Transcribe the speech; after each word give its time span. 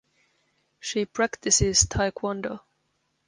She 0.79 1.05
practices 1.05 1.83
taekwondo. 1.85 2.61